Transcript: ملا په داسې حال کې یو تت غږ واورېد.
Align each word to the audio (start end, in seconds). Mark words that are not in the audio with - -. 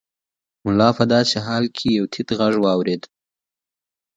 ملا 0.65 0.89
په 0.97 1.03
داسې 1.13 1.37
حال 1.45 1.65
کې 1.75 1.87
یو 1.97 2.05
تت 2.13 2.29
غږ 2.39 2.53
واورېد. 2.63 3.03